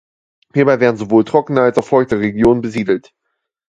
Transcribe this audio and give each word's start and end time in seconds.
Hierbei 0.55 0.79
werden 0.79 0.97
sowohl 0.97 1.23
trockene 1.25 1.61
als 1.61 1.77
auch 1.77 1.85
feuchtere 1.85 2.21
Regionen 2.21 2.61
besiedelt. 2.61 3.13